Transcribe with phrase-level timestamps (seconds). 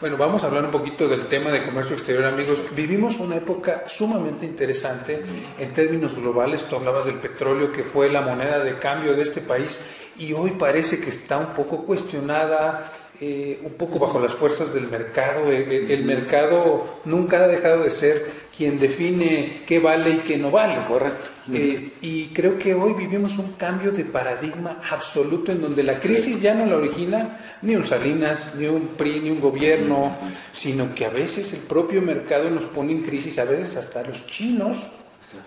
[0.00, 2.58] Bueno, vamos a hablar un poquito del tema de comercio exterior, amigos.
[2.74, 5.22] Vivimos una época sumamente interesante
[5.58, 6.64] en términos globales.
[6.64, 9.78] Tú hablabas del petróleo, que fue la moneda de cambio de este país,
[10.16, 14.86] y hoy parece que está un poco cuestionada, eh, un poco bajo las fuerzas del
[14.86, 15.50] mercado.
[15.50, 20.38] Eh, eh, el mercado nunca ha dejado de ser quien define qué vale y qué
[20.38, 20.76] no vale.
[20.86, 21.28] Correcto.
[21.48, 26.54] y creo que hoy vivimos un cambio de paradigma absoluto en donde la crisis ya
[26.54, 30.16] no la origina ni un Salinas, ni un PRI, ni un gobierno,
[30.52, 34.26] sino que a veces el propio mercado nos pone en crisis, a veces hasta los
[34.26, 34.76] chinos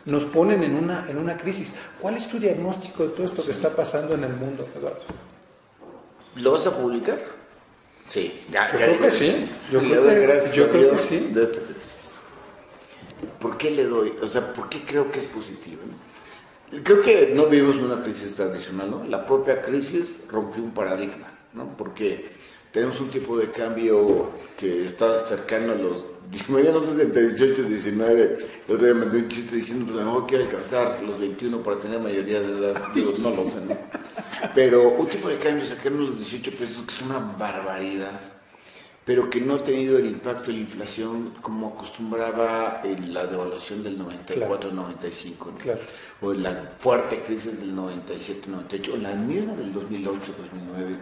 [0.06, 1.72] nos ponen en una, en una crisis.
[2.00, 5.06] ¿Cuál es tu diagnóstico de todo esto que está pasando en el mundo, Eduardo?
[6.36, 7.41] ¿Lo vas a publicar?
[8.08, 9.48] Sí, ya, yo creo que sí.
[9.72, 11.20] Yo creo, que, yo creo que sí.
[11.32, 12.20] De esta crisis.
[13.40, 14.14] ¿Por qué le doy?
[14.22, 15.82] O sea, ¿por qué creo que es positivo?
[16.84, 19.04] Creo que no vivimos una crisis tradicional, ¿no?
[19.04, 21.76] La propia crisis rompió un paradigma, ¿no?
[21.76, 22.30] Porque
[22.72, 26.06] tenemos un tipo de cambio que está cercano a los
[26.48, 28.38] yo no sé entre 18 y 19,
[28.68, 31.20] el otro día me dio un chiste diciendo, pues a lo mejor quiero alcanzar los
[31.20, 32.94] 21 para tener mayoría de edad.
[32.94, 33.78] Digo, no lo sé, ¿no?
[34.54, 38.20] Pero un tipo de cambio a los 18 pesos, que es una barbaridad,
[39.06, 43.84] pero que no ha tenido el impacto de la inflación como acostumbraba en la devaluación
[43.84, 45.78] del 94-95,
[46.22, 50.98] o en la fuerte crisis del 97-98, o la misma del 2008-2009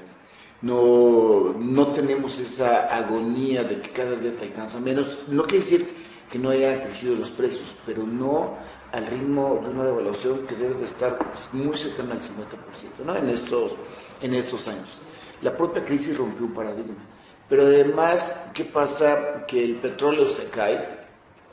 [0.62, 5.20] no, no tenemos esa agonía de que cada día te alcanza menos.
[5.30, 5.88] No quiere decir
[6.30, 8.58] que no hayan crecido los precios, pero no
[8.92, 11.18] al ritmo de una devaluación que debe de estar
[11.54, 13.16] muy cercana al 50% ¿no?
[13.16, 13.74] en, estos,
[14.22, 15.02] en estos años.
[15.42, 16.96] La propia crisis rompió un paradigma.
[17.48, 19.46] Pero además, ¿qué pasa?
[19.48, 21.00] Que el petróleo se cae,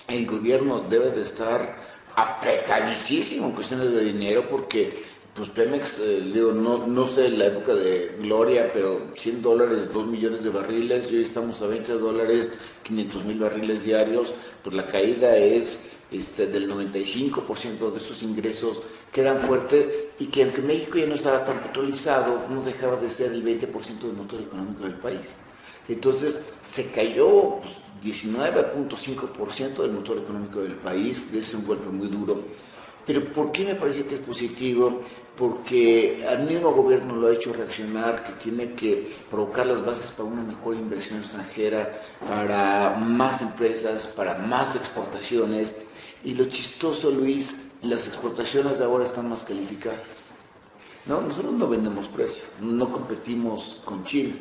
[0.09, 1.77] el gobierno debe de estar
[2.15, 5.05] apretadísimo en cuestiones de dinero porque
[5.37, 10.07] pues Pemex, eh, digo, no, no sé la época de Gloria, pero 100 dólares, 2
[10.07, 12.55] millones de barriles, y hoy estamos a 20 dólares,
[12.85, 14.33] 500 mil barriles diarios,
[14.65, 18.83] pues la caída es este, del 95% de esos ingresos
[19.13, 19.87] que eran fuertes
[20.19, 23.99] y que aunque México ya no estaba tan petrolizado, no dejaba de ser el 20%
[24.01, 25.39] del motor económico del país.
[25.89, 32.43] Entonces se cayó pues, 19.5% del motor económico del país, es un golpe muy duro.
[33.07, 35.01] Pero ¿por qué me parece que es positivo?
[35.37, 40.29] Porque al mismo gobierno lo ha hecho reaccionar, que tiene que provocar las bases para
[40.29, 45.75] una mejor inversión extranjera, para más empresas, para más exportaciones.
[46.25, 50.35] Y lo chistoso, Luis, las exportaciones ahora están más calificadas.
[51.05, 54.35] No, nosotros no vendemos precio, no competimos con China.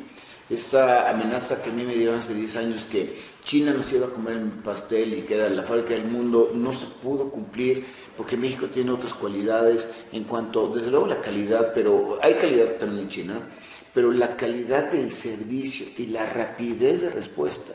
[0.48, 4.10] Esa amenaza que a mí me dieron hace 10 años que China nos iba a
[4.10, 7.84] comer un pastel y que era la fábrica del mundo, no se pudo cumplir
[8.16, 13.02] porque México tiene otras cualidades en cuanto, desde luego la calidad, pero hay calidad también
[13.02, 13.40] en China,
[13.92, 17.72] pero la calidad del servicio y la rapidez de respuesta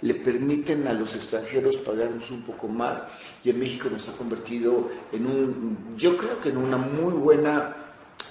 [0.00, 3.02] le permiten a los extranjeros pagarnos un poco más
[3.42, 7.76] y en México nos ha convertido en un, yo creo que en una muy buena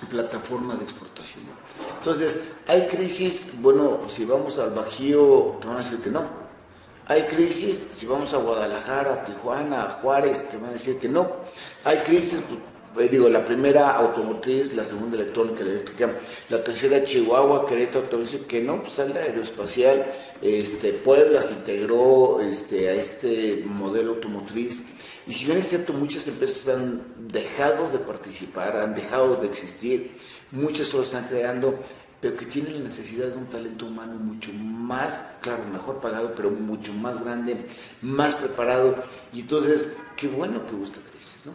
[0.10, 1.44] plataforma de exportación.
[1.98, 6.48] Entonces, hay crisis, bueno, si vamos al Bajío, te van a decir que no,
[7.10, 11.32] hay crisis, si vamos a Guadalajara, Tijuana, Juárez, te van a decir que no.
[11.86, 12.42] Hay crisis,
[12.94, 16.16] pues, digo, la primera automotriz, la segunda electrónica, la eléctrica,
[16.50, 20.06] la tercera Chihuahua, Querétaro, te decir que no, pues sale aeroespacial,
[20.42, 24.84] este, Puebla se integró este, a este modelo automotriz.
[25.26, 30.12] Y si bien es cierto, muchas empresas han dejado de participar, han dejado de existir,
[30.52, 31.80] muchas solo están creando,
[32.22, 36.50] pero que tiene la necesidad de un talento humano mucho más, claro, mejor pagado, pero
[36.50, 37.66] mucho más grande,
[38.02, 38.96] más preparado.
[39.34, 41.54] Y entonces, qué bueno que gusta crisis, ¿no?